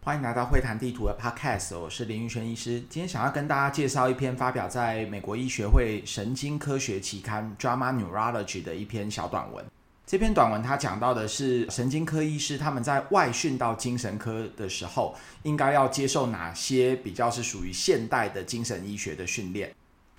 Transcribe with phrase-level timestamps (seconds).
[0.00, 2.80] 欢迎来到会谈地图的 Podcast，我是林云轩医师。
[2.88, 9.62] 今天想要跟大家介绍一篇发表在美国医学会神经科学期刊《Drama Neurology》的一篇小短文。
[10.06, 19.70] 这篇短文它讲到的是神经科医师他们在外训到精神科的时候，应该要接受哪些比较是属于现代的精神医学的训练。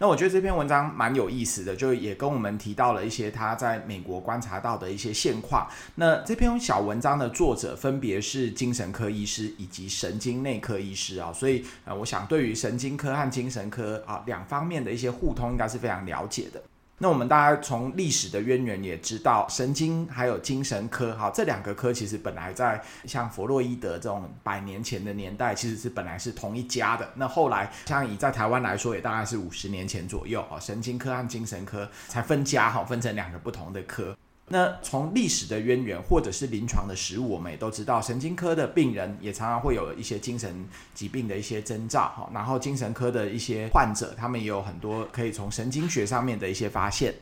[0.02, 5.68] 那我觉得这篇文章蛮有意思的，就也跟我们提到了一些他在美国观察到的一些现况。
[5.96, 16.64] 那这篇小文章的作者分别是精神科医师以及神经内科医师啊，所以呃，我想对于神经科和精神科啊两方面的一些互通，应该是非常了解的。
[17.02, 27.10] 那我们大家从历史的渊源也知道，神经还有精神科，哈，这两个科其实本来在像弗洛伊德这种百年前的年代，其实是本来是同一家的。
[27.16, 34.14] 那后来像以在台湾来说，也大概是五十年前左右，哈，神经科和精神科才分家，哈，分成两个不同的科。
[34.50, 40.54] 那从历史的渊源，或者是临床的实物，我们也都知道，神经科的病人也常常会有一些精神
[40.94, 47.14] 疾病的一些征兆，哈，然后精神科的一些患者，他们也有很多可以从神经学上面的一些发现。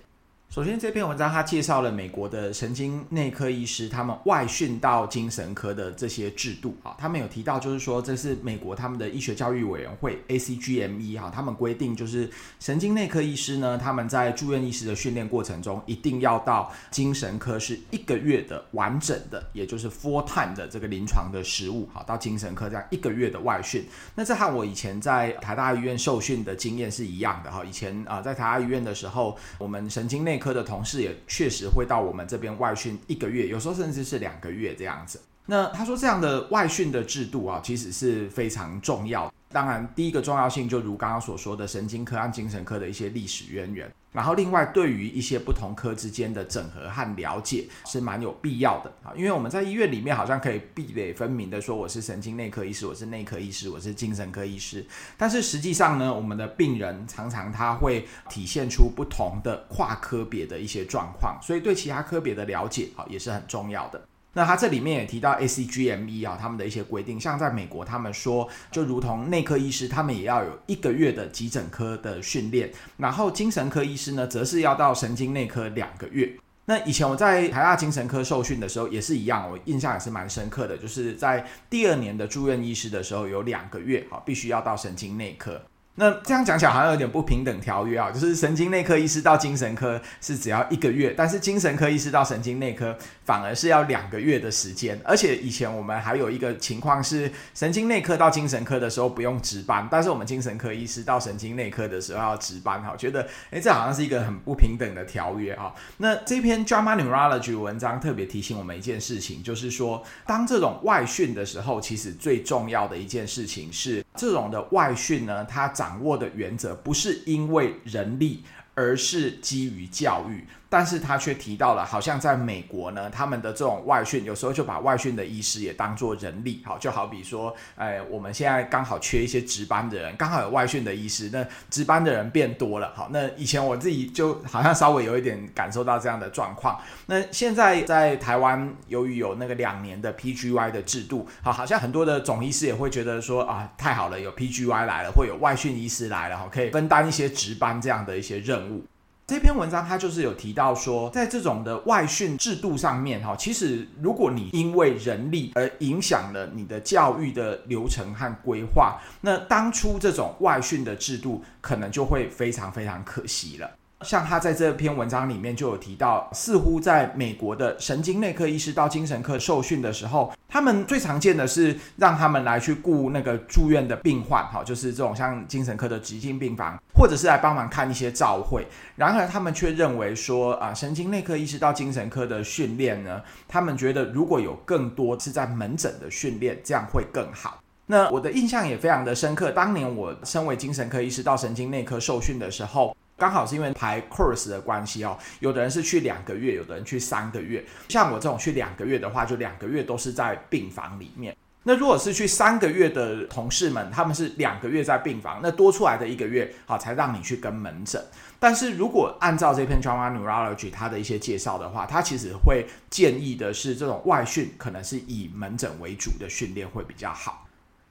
[0.50, 12.28] 首先，这篇文章它介绍了美国的神经内科医师他们外训到精神科的这些制度啊，他们有提到，就是说这是美国他们的医学教育委员会 ACGME 哈，他们规定就是
[12.62, 23.86] 神经内科医师呢，他们在住院医师的训练过程中，一定要到精神科是一个月的完整的，也就是 full time 的这个临床的实务，好，到精神科这样一个月的外训。
[24.16, 35.20] 那这和我以前在台大医院受训的经验是一样的哈，以前啊在台大医院的时候，我们神经内科的同事也确实会到我们这边外训一个月，有时候甚至是两个月这样子。
[35.46, 39.32] 那他说这样的外训的制度啊，其实是非常重要。
[39.50, 43.90] 当然，第一个重要性就如刚刚所说的神经科和精神科的一些历史渊源。
[44.12, 49.14] 然后，另外对于一些不同科之间的整合和了解是蛮有必要的啊。
[49.16, 54.84] 因为我们在医院里面好像可以壁垒分明的说，我是神经内科医师，我是内科医师，我是精神科医师。
[55.18, 64.02] 但是实际上呢，我们的病人常常他会体现出不同的跨科别的一些状况，所以对其他科别的了解啊也是很重要的。
[64.38, 76.32] 那他这里面也提到 ACGME 啊，他们的一些规定，像在美国，他们说就如同内科医师，他们也要有一个月的急诊科的训练，然后精神科医师呢，则是要到神经内科两个月。
[76.66, 85.60] 那以前我在台大精神科受训的时候也是一样，我印象也是蛮深刻的，就是在第二年的住院医师的时候，有两个月啊，必须要到神经内科。
[86.00, 95.02] 那这样讲起来好像有点不平等条约啊，就是神经内科医师到精神科是只要一个月，但是精神科医师到神经内科反而是要两个月的时间。
[95.04, 102.96] 而且以前我们还有一个情况是，神经内科到精神科的时候不用值班，但是我们精神科医师到神经内科的时候要值班哈。
[102.96, 105.74] 觉得诶，这好像是一个很不平等的条约啊。
[105.98, 115.87] 那这篇 JAMA Neurology 文章特别提醒我们一件事情，就是说当这种外训的时候，其实最重要的一件事情是，这种的外训呢，它长。
[115.88, 118.44] 掌握的原则不是因为人力，
[118.74, 120.46] 而是基于教育。
[120.70, 136.80] 但是他却提到了，好像在美国呢，他们的这种外训，有时候就把外训的医师也当作人力，好，就好比说，哎，我们现在刚好缺一些值班的人，刚好有外训的医师，那值班的人变多了，好，那以前我自己就好像稍微有一点感受到这样的状况。
[137.06, 148.84] 那现在在台湾，由于有那个两年的 PGY 的制度，好，好像很多的总医师也会觉得说，啊，太好了，有 PGY 来了，会有外训医师来了，好，可以分担一些值班这样的一些任务。
[149.28, 163.70] 这篇文章它就是有提到说，在这种的外训制度上面，哈，其实如果你因为人力而影响了你的教育的流程和规划，那当初这种外训的制度可能就会非常非常可惜了。
[164.02, 178.68] 像他在这篇文章里面就有提到，似乎在美国的神经内科医师到精神科受训的时候，他们最常见的是让他们来去顾那个住院的病患，哈，就是这种像精神科的急性病房，或者是来帮忙看一些照会。
[178.96, 187.60] 然而，他们却认为说，啊，神经内科医师到精神科的训练呢，他们觉得如果有更多是在门诊的训练，这样会更好。
[187.88, 192.96] 那我的印象也非常的深刻，当年我身为精神科医师到神经内科受训的时候。
[193.18, 197.66] 刚好是因为排 course 的关系哦，有的人是去两个月，有的人去三个月。
[197.90, 201.36] 像我这种去两个月的话，就两个月都是在病房里面。
[201.64, 208.02] 那如果是去三个月的同事们，他们是两个月在病房，那多出来的一个月，好才让你去跟门诊。
[208.40, 217.47] 但是如果按照这篇 JAMA Neurology 它的一些介绍的话，它其实会建议的是这种外训可能是以门诊为主的训练会比较好。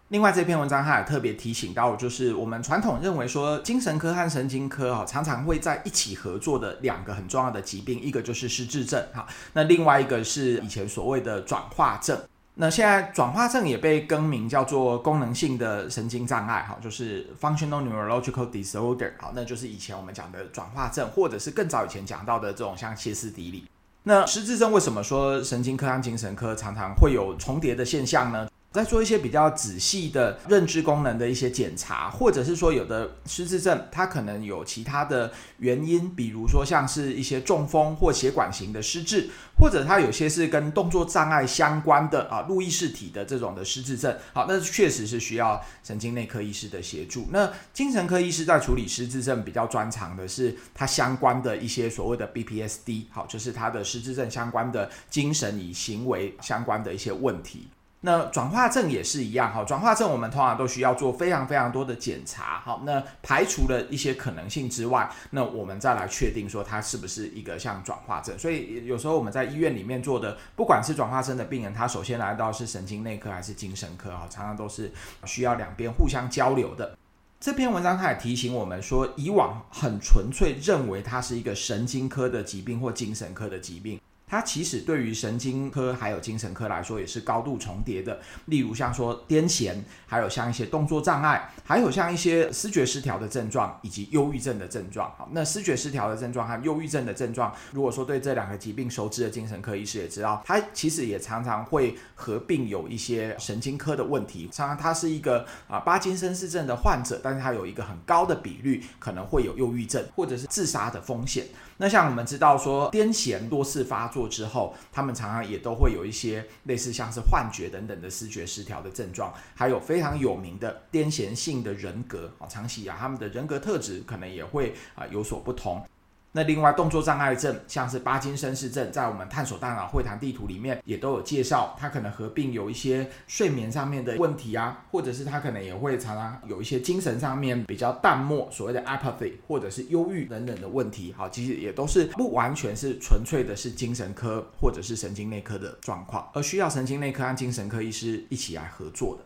[0.09, 12.17] 另外这篇文章它也特别提醒到，就是我们传统认为说精神科和神经科哈常常会在一起合作的两个很重要的疾病，一个就是失智症哈，那另外一个是以前所谓的转化症。
[12.55, 23.65] 那现在转化症也被更名叫做功能性的神经障碍，哈，就是 functional neurological disorder，好，那就是以前我们讲的转化症，或者是更早以前讲到的这种像歇斯底里。
[24.05, 28.49] 那失智症为什么说神经科和精神科常常会有重叠的现象呢？
[28.77, 44.15] 在做一些比较仔细的认知功能的一些检查，或者是说有的失智症它可能有其他的原因，比如说像是一些中风或血管型的失智，或者它有些是跟动作障碍相关的啊，路易氏体的这种的失智症。
[44.35, 47.27] 好，那确实是需要神经内科医师的协助。
[47.31, 57.69] 那精神科医师在处理失智症比较专长的是它相关的一些所谓的 BPSD，好，就是它的失智症相关的精神与行为相关的一些问题。
[58.03, 68.39] 那转化症也是一样哈，转化症我们通常都需要做非常非常多的检查，好，那排除了一些可能性之外，那我们再来确定说它是不是一个像转化症。
[68.39, 74.93] 所以有时候我们在医院里面做的，不管是转化症的病人，他首先来到是神经内科还是精神科哈，常常都是
[75.25, 76.97] 需要两边互相交流的。
[77.41, 84.01] 这篇文章它也提醒我们说，以往很纯粹认为它是一个神经科的疾病或精神科的疾病。
[84.29, 95.09] 它其实对于神经科还有精神科来说也是高度重叠的，例如像说癫痫，还有像一些动作障碍，还有像一些思觉失调的症状，以及忧郁症的症状。
[95.17, 104.49] 好，那思觉失调的症状和忧郁症的症状，如果说对这两个疾病熟知的精神科医师也知道，它其实也常常会合并有一些神经科的问题。
[104.51, 111.47] 常常他是一个啊巴金森氏症的患者，但是他有一个很高的比率可能会有忧郁症或者是自杀的风险。
[111.79, 125.87] 那像我们知道说，癫痫多次发作之后，他们常常也都会有一些类似像是幻觉等等的视觉失调的症状，还有非常有名的癫痫性的人格啊，长期啊，他们的人格特质可能也会啊有所不同。
[126.37, 141.15] 那另外动作障碍症，像是巴金森氏症，在我们探索大脑会谈地图里面也都有介绍，它可能合并有一些睡眠上面的问题啊，或者是它可能也会常常有一些精神上面比较淡漠，所谓的 apathy，或者是忧郁等等的问题。
[141.17, 149.25] 好，其实也都是不完全是纯粹的是精神科或者是神经内科的状况，而需要神经内科和精神科医师一起来合作的。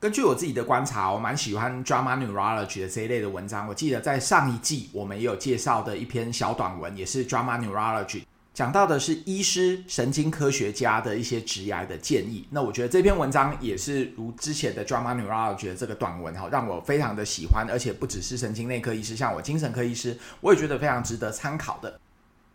[0.00, 3.68] 根据我自己的观察，我蛮喜欢 JAMA Neurology 的这一类的文章。
[3.68, 8.22] 我记得在上一季我们也有介绍的一篇小短文，也是 drama Neurology
[8.54, 12.48] 讲到的是医师、神经科学家的一些职涯的建议。
[12.48, 22.00] 那我觉得这篇文章也是如之前的 drama Neurology 的这个短文哈，让我非常的喜欢，而且不只是神经内科医师，像我精神科医师，我也觉得非常值得参考的。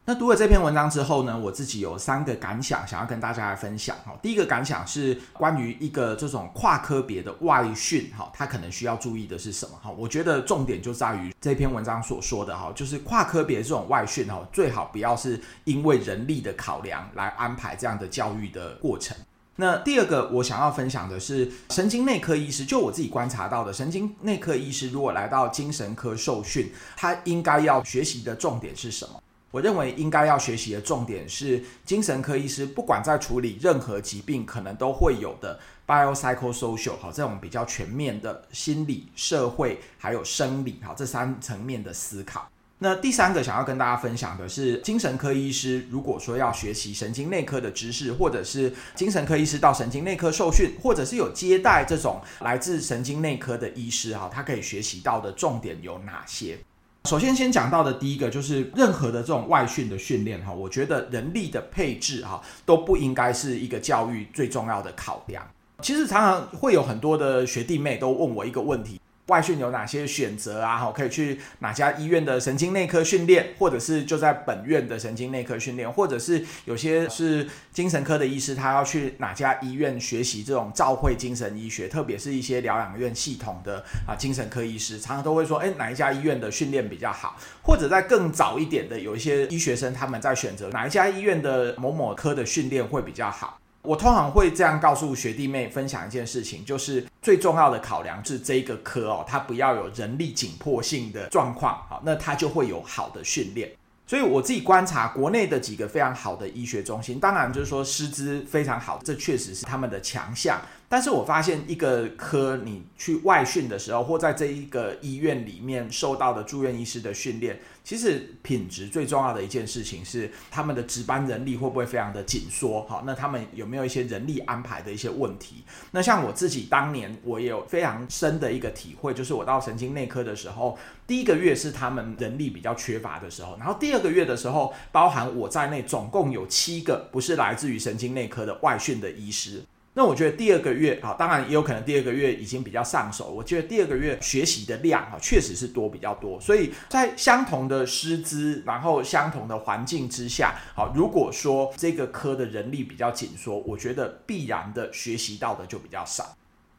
[0.07, 4.15] 那读了这篇文章之后呢，我自己有三个感想想要跟大家来分享哈。
[4.21, 9.89] 第一个感想是关于一个这种跨科别的外训哈，它可能需要注意的是什么哈？
[9.97, 19.17] 我觉得重点就在于这篇文章所说的哈，就是跨科别这种外训哈，最好不要是因为人力的考量来安排这样的教育的过程。
[19.55, 29.19] 那第二个我想要分享的是神经内科医师，就我自己观察到的，神经内科医师如果来到精神科受训，他应该要学习的重点是什么？
[29.55, 35.57] 我认为应该要学习的重点是精神科医师，不管在处理任何疾病，可能都会有的
[35.87, 42.49] biopsychosocial 好，这种比较全面的心理、社会还有生理好，这三层面的思考。
[42.79, 56.57] 那第三个想要跟大家分享的是，精神科医师如果说要学习神经内科的知识，或者是精神科医师到神经内科受训，或者是有接待这种来自神经内科的医师哈，他可以学习到的重点有哪些？
[57.05, 65.47] 首先，先讲到的第一个就是任何的这种外训的训练哈，我觉得人力的配置哈都不应该是一个教育最重要的考量。
[65.81, 68.99] 其实常常会有很多的学弟妹都问我一个问题。
[69.27, 70.77] 外训有哪些选择啊？
[70.77, 87.35] 好，可以去哪家医院的神经内科训练，或者是就在本院的神经内科训练，或者是有些是精神科的医师，他要去哪家医院学习这种照会精神医学，特别是一些疗养院系统的啊精神科医师，常常都会说，哎，哪一家医院的训练比较好？
[87.63, 93.59] 或者在更早一点的，有一些医学生他们在选择哪一家医院的某某科的训练会比较好。
[93.85, 103.71] 我通常会这样告诉学弟妹分享一件事情，就是最重要的考量是这一个科哦，它不要有人力紧迫性的状况，好，那它就会有好的训练。
[104.07, 110.61] 所以我自己观察国内的几个非常好的医学中心，当然就是说师资非常好，这确实是他们的强项。
[110.87, 122.85] 但是我发现一个科你去外训的时候，或在这一个医院里面受到的住院医师的训练，其实品质最重要的一件事情是他们的值班人力会不会非常的紧缩？
[122.87, 125.63] 好，那他们有没有一些人力安排的一些问题？
[125.91, 130.77] 那像我自己当年我也有非常深的一个体会，就是我到神经内科的时候，
[131.07, 139.63] 第一个月是他们人力比较缺乏的时候，然后第二个月的时候，包含我在内，总共有七个不是来自于神经内科的外训的医师。
[139.97, 143.31] 那我觉得第二个月啊，当然也有可能第二个月已经比较上手。
[143.31, 146.37] 我觉得第二个月学习的量啊，确实是多比较多。
[146.41, 156.35] 所以在相同的师资，然后相同的环境之下，好，如果说这个科的人力比较紧缩，我觉得必然的学习到的就比较少。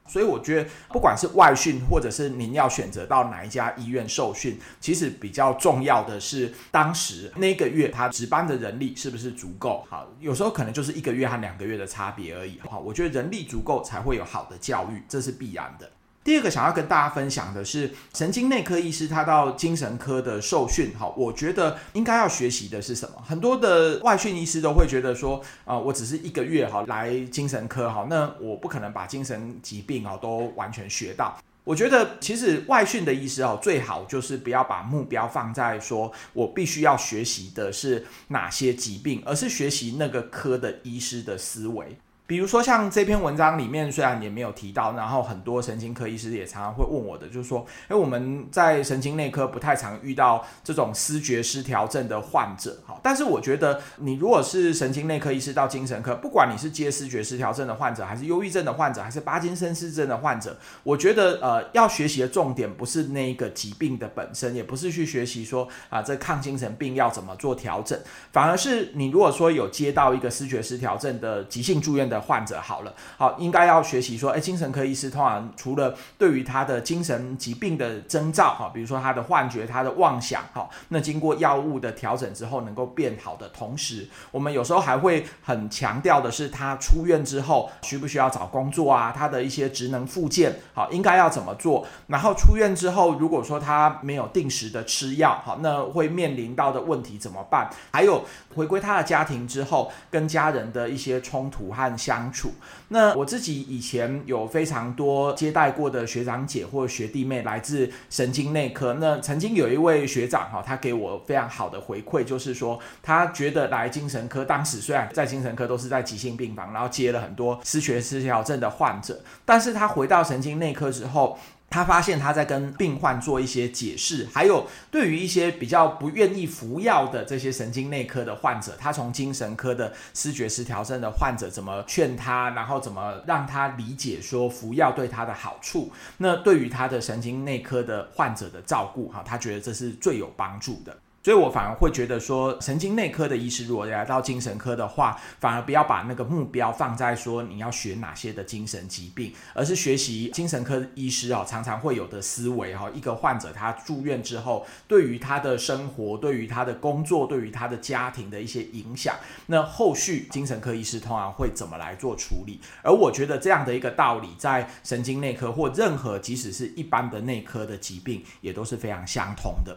[0.06, 9.84] 所以我觉得，不管是外训，或者是您要选择到哪一家医院受训，其实比较重要的是当时那个月他值班的人力是不是足够。
[9.88, 12.60] 好，有时候可能就是一个月和两个月的差别而已。
[12.68, 15.90] 好，我觉得人力足够才会有好的教育，这是必然的。
[16.26, 23.22] 第二个想要跟大家分享的是，神经内科医师他到精神科的受训，哈，我觉得应该要学习的是什么？
[23.24, 31.38] 很多的外训医师都会觉得说，啊，我只是一个月哈来精神科，哈，那我不可能把精神疾病啊都完全学到。
[31.62, 41.96] 我觉得其实外训的医师哦，最好就是不要把目标放在说我必须要学习的是哪些疾病，而是学习那个科的医师的思维。
[42.26, 52.98] 比如说像这篇文章里面，虽然也没有提到，然后很多神经科医师也常常会问我的，就是说，诶，我们在神经内科不太常遇到这种思觉失调症的患者，哈。
[53.00, 67.96] 但是我觉得，你如果是神经内科医师到精神科，不管你是接思觉失调症的患者，还是忧郁症的患者，还是帕金森氏症的患者，我觉得，呃，要学习的重点不是那一个疾病的本身，也不是去学习说啊，这抗精神病要怎么做调整，
[68.32, 72.15] 反而是你如果说有接到一个思觉失调症的急性住院的。
[72.20, 89.12] 患者好了，好，应该要学习说，诶，精神科医师通常除了对于他的精神疾病的征兆，哈，比如说他的幻觉、他的妄想，哈，那经过药物的调整之后能够变好的同时，我们有时候还会很强调的是，他出院之后需不需要找工作啊？
[89.16, 91.86] 他的一些职能复健，好，应该要怎么做？
[92.08, 97.70] 然后出院之后，如果说他没有定时的吃药，好，那会面临到的问题怎么办？
[97.90, 101.86] 还有回归他的家庭之后，跟家人的一些冲突和。
[102.06, 102.52] 相处，
[102.90, 108.94] 那我自己以前有非常多接待过的学长姐或学弟妹来自神经内科。
[109.00, 121.36] 那曾经有一位学长哈，他给我非常好的回馈，就是说他觉得来精神科，当时虽然在精神科都是在急性病房，然后接了很多失血失调症的患者，但是他回到神经内科之后。
[121.68, 135.92] 他发现他在跟病患做一些解释，还有对于一些比较不愿意服药的这些神经内科的患者，他从精神科的视觉失调症的患者怎么劝他，然后怎么让他理解说服药对他的好处。
[136.18, 140.96] 那对于他的神经内科的患者的照顾，哈，他觉得这是最有帮助的。
[141.26, 152.88] 所以我反而会觉得说，神经内科的医师如果来到精神科的话，反而不要把那个目标放在说你要学哪些的精神疾病，而是学习精神科医师啊常常会有的思维哈。
[152.94, 159.16] 一个患者他住院之后，对于他的生活、对于他的工作、对于他的家庭的一些影响，
[159.46, 162.60] 那后续精神科医师通常会怎么来做处理？
[162.84, 169.76] 而我觉得这样的一个道理，在神经内科或任何即使是一般的内科的疾病，也都是非常相同的。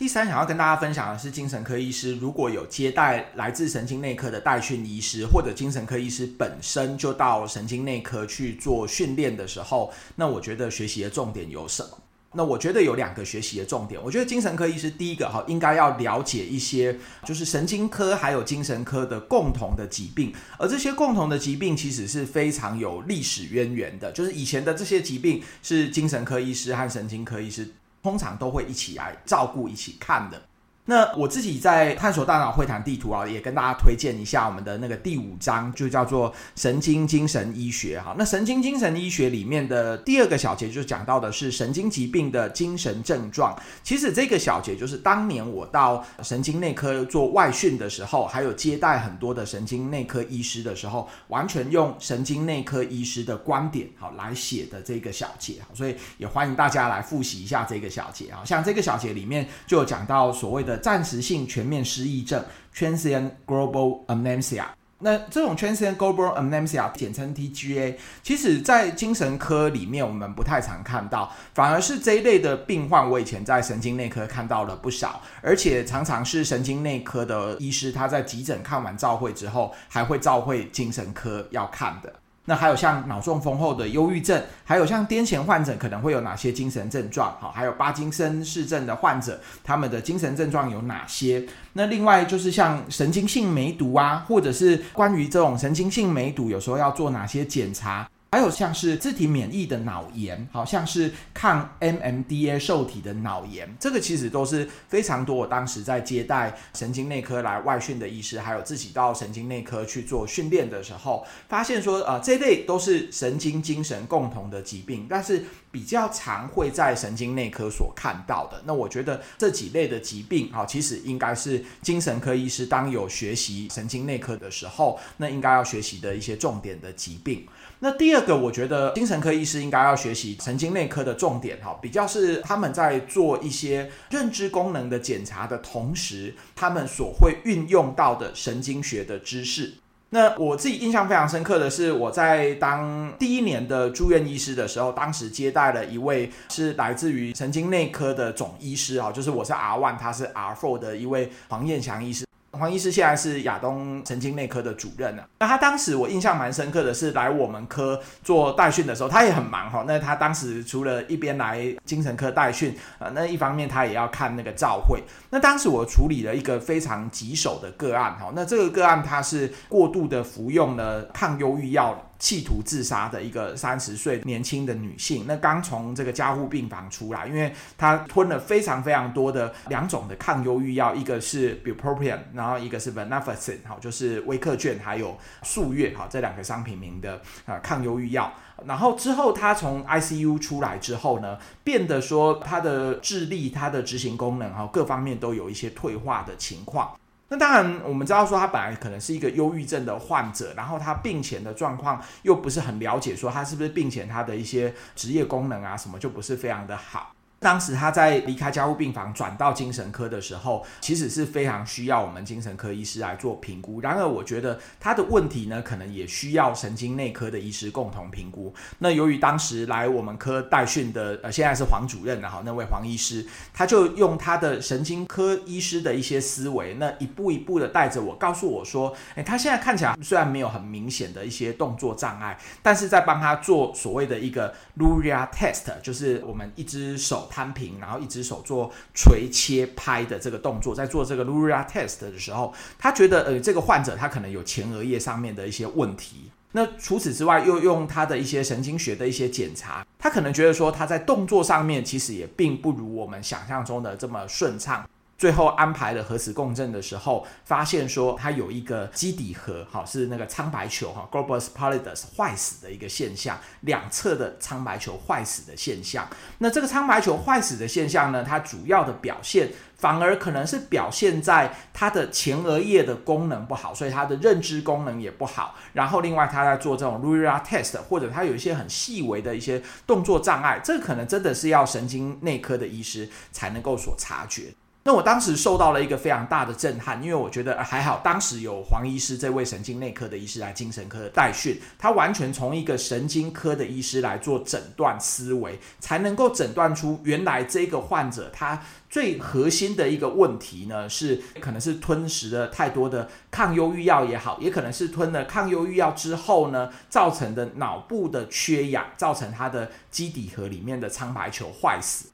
[0.00, 11.98] 第三，想要跟大家分享的是，精神科医师如果有接待来自神经内科的带训医师，或者精神科医师本身就到神经内科去做训练的时候，那我觉得学习的重点有什么？
[12.32, 14.02] 那我觉得有两个学习的重点。
[14.02, 27.70] 我觉得精神科医师第一个哈，应该要了解一些就是神经科还有精神科的共同的疾病，而这些共同的疾病其实是非常有历史渊源的，就是以前的这些疾病是精神科医师和神经科医师。
[28.02, 30.49] 通常都会一起来照顾、一起看的。
[30.90, 38.12] 那我自己在探索大脑会谈地图啊，也跟大家推荐一下我们的那个第五章，就叫做神经精神医学哈。
[38.18, 43.56] 那神经精神医学里面的第二个小节就讲到的是神经疾病的精神症状。
[43.84, 55.54] 其实这个小节就是当年我到神经内科做外训的时候，还有接待很多的神经内科医师的时候，完全用神经内科医师的观点好来写的这个小节。
[55.72, 58.42] 所以也欢迎大家来复习一下这个小节啊。
[58.44, 60.79] 像这个小节里面就有讲到所谓的。
[60.80, 62.44] 暂时性全面失忆症
[62.74, 64.64] （Transient Global Amnesia）。
[65.02, 82.12] 那这种 Transient Global Amnesia，简称 TGA，其实在精神科里面我们不太常看到，反而是这一类的病患，我以前在神经内科看到了不少，而且常常是神经内科的医师他在急诊看完照会之后，还会照会精神科要看的。
[82.46, 87.36] 那还有像脑中风后的忧郁症，还有像癫痫患者可能会有哪些精神症状？
[87.38, 91.46] 好，还有帕金森氏症的患者，他们的精神症状有哪些？
[91.74, 98.08] 那另外就是像神经性梅毒啊，或者是关于这种神经性梅毒，有时候要做哪些检查？
[98.32, 105.34] 还有像是自体免疫的脑炎，好像是抗 NMDA 受体的脑炎，这个其实都是非常多。
[105.34, 118.62] 我当时在接待神经内科来外训的医师，还有自己到神经内科去做训练的时候，发现说，呃，这类都是神经精神共同的疾病，但是比较常会在神经内科所看到的。
[118.64, 127.44] 那我觉得这几类的疾病，好，其实应该是精神科医师当有学习神经内科的时候，那应该要学习的一些重点的疾病。
[127.82, 139.72] 那第二个，我觉得精神科医师应该要学习神经内科的重点哈，比较是他们在做一些认知功能的检查的同时，他们所会运用到的神经学的知识。
[140.10, 152.26] 那我自己印象非常深刻的是，我在当第一年的住院医师的时候，当时接待了一位是来自于神经内科的总医师啊，就是我是 R one，他是 R four 的一位黄彦祥医师。
[152.60, 155.26] 黄医师现在是亚东神经内科的主任了。
[155.38, 159.82] 那他当时我印象蛮深刻的是来我们科做代训的时候，他也很忙哈。
[159.88, 165.02] 那他当时除了一边来精神科代训，呃，那一方面他也要看那个照会。
[165.30, 168.30] 那当时我处理了一个非常棘手的个案哈。
[168.34, 171.98] 那这个个案他是过度的服用了抗忧郁药了。
[172.20, 188.32] 企图自杀的一个三十岁年轻的女性，那刚从这个加护病房出来，因为她吞了非常非常多的两种的抗忧郁药，一个是 bupropion，然后一个是 venlafaxine，好，就是威克券，还有速月，好，这两个商品名的啊抗忧郁药。
[188.66, 196.94] 然后之后她从 ICU 出来之后呢，变得说她的智力、她的执行功能，哈，各方面都有一些退化的情况。
[197.32, 207.12] 那当然，我们知道说他本来可能是一个忧郁症的患者，然后他病前的状况又不是很了解，说他是不是病前他的一些职业功能啊什么就不是非常的好。
[207.40, 213.80] 当时他在离开加护病房转到精神科的时候，其实是非常需要我们精神科医师来做评估。
[213.80, 218.54] 然而，我觉得他的问题呢，可能也需要神经内科的医师共同评估。
[218.80, 237.28] 那由于当时来我们科代训的，呃，现在是黄主任，然后那位黄医师，他就用他的神经科医师的一些思维，那一步一步的带着我，告诉我说，诶，他现在看起来虽然没有很明显的一些动作障碍，但是在帮他做所谓的一个 Luria test，就是我们一只手。
[237.30, 246.30] 摊平，然后一只手做垂切拍的这个动作，在做这个 Luria test 的时候，他觉得呃，这个患者他可能有前额叶上面的一些问题。
[246.52, 254.84] 那除此之外，又用他的一些神经学的一些检查，他可能觉得说他在动作上面其实也并不如我们想象中的这么顺畅。
[255.20, 266.08] 最后安排了核磁共振的时候，发现说他有一个基底核，好，是那个苍白球哈，globus pallidus 坏死的一个现象，两侧的苍白球坏死的现象。
[266.38, 275.54] 那这个苍白球坏死的现象呢，它主要的表现反而可能是表现在他的前额叶的功能不好，所以他的认知功能也不好。
[275.74, 284.54] 然后另外他在做这种 Lura test，或者他有一些很细微的一些动作障碍，这可能真的是要神经内科的医师才能够所察觉。
[284.82, 312.06] 那我当时受到了一个非常大的震撼，因为我觉得还好，当时有黄医师这位神经内科的医师来精神科的代训，他完全从一个神经科的医师来做诊断思维，才能够诊断出原来这个患者他最核心的一个问题呢，是可能是吞食了太多的抗忧郁药也好，也可能是吞了抗忧郁药之后呢，造成的脑部的缺氧，造成他的基底核里面的苍白球坏死。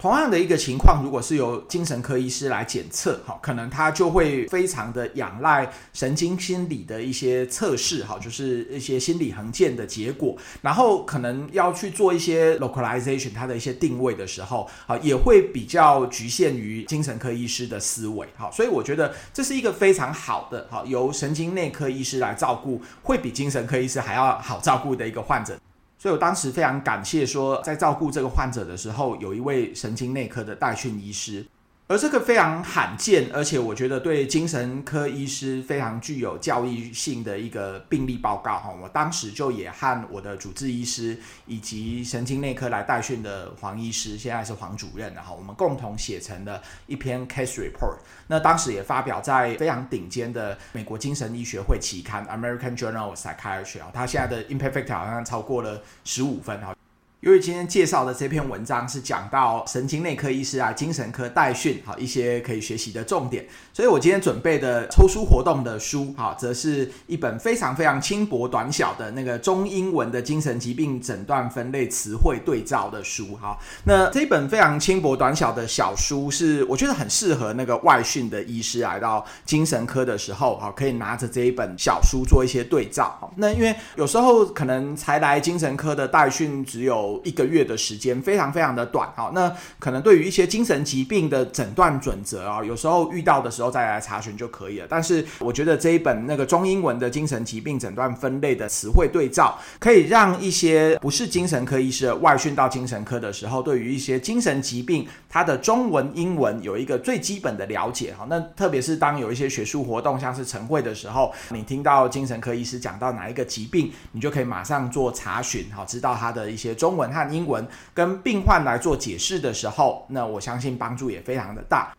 [0.00, 25.58] 同样的一个情况，如果是由精神科医师来检测，哈，可能他就会非常的仰赖神经心理的一些测试，哈，就是一些心理衡鉴的结果，然后可能要去做一些 localization，它的一些定位的时候，啊，也会比较局限于精神科医师的思维，哈，所以我觉得这是一个非常好的，哈，由神经内科医师来照顾，会比精神科医师还要好照顾的一个患者。
[26.00, 31.44] 所以我当时非常感谢说，在照顾这个患者的时候，有一位神经内科的代训医师。
[31.90, 47.98] 而这个非常罕见，而且我觉得对精神科医师非常具有教育性的一个病例报告哈，我当时就也和我的主治医师以及神经内科来代训的黄医师，现在是黄主任，然后我们共同写成了一篇 case report。
[48.28, 56.72] 那当时也发表在非常顶尖的美国精神医学会期刊 American Journal of Psychiatry 啊，它现在的 imperfect 好像超过了十五分哈。
[57.20, 94.86] 因为今天介绍的这篇文章是讲到神经内科医师啊、精神科带训，好一些可以学习的重点，所以我今天准备的抽书活动的书，好，则是一本非常非常轻薄短小的那个中英文的精神疾病诊断分类词汇对照的书，好，那这一本非常轻薄短小的小书是我觉得很适合那个外训的医师来到精神科的时候，好，可以拿着这一本小书做一些对照，那因为有时候可能才来精神科的带训只有一个月的时间非常非常的短，好，那可能对于一些精神疾病的诊断准则啊，有时候遇到的时候再来查询就可以了。
[94.88, 108.14] 但是我觉得这一本那个中英文的精神疾病诊断分类的词汇对照，可以让一些不是精神科医师的外训到精神科的时候，对于一些精神疾病它的中文、英文有一个最基本的了解。
[108.18, 116.90] 好，那特别是当有一些学术活动，像是晨会的时候，你听到精神科医师讲到哪一个疾病，你就可以马上做查询，好，知道它的一些中。
[117.00, 121.92] 文和英文跟病患来做解释的时候，那我相信帮助也非常的大。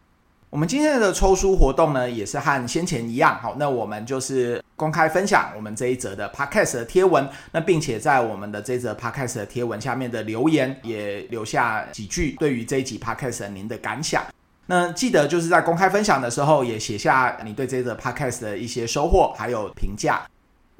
[0.51, 14.23] 我们今天的抽书活动呢，也是和先前一样，好，那我们就是公开分享我们这一则的 podcast 的贴文，那并且在我们的这则 podcast 的贴文下面的留言，也留下几句对于这一集 podcast 您的感想。
[14.65, 20.21] 那记得就是在公开分享的时候，也写下你对这则 podcast 的一些收获还有评价。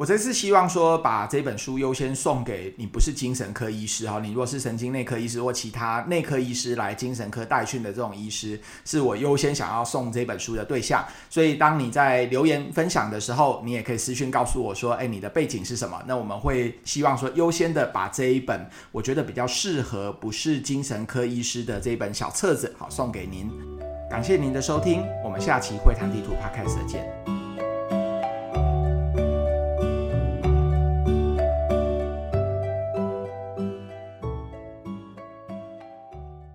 [0.01, 11.05] 我这次希望说，把这本书优先送给你，不是精神科医师哈，你如果是神经内科医师或其他内科医师来精神科带训的这种医师，是我优先想要送这本书的对象。
[11.29, 16.01] 所以，当你在留言分享的时候，你也可以私讯告诉我说，哎，你的背景是什么？
[16.07, 23.51] 那我们会希望说，优先的把这一本我觉得比较适合不是精神科医师的这本小册子，好送给您。
[24.09, 27.40] 感谢您的收听，我们下期会谈地图 Podcast 见。